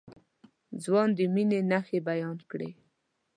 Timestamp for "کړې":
2.51-2.69